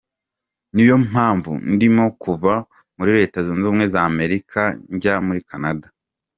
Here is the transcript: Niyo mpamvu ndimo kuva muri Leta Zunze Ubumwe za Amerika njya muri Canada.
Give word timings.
Niyo 0.73 0.95
mpamvu 1.09 1.51
ndimo 1.73 2.05
kuva 2.23 2.53
muri 2.97 3.11
Leta 3.19 3.37
Zunze 3.45 3.65
Ubumwe 3.67 3.85
za 3.93 4.01
Amerika 4.11 4.59
njya 4.93 5.15
muri 5.25 5.39
Canada. 5.49 5.87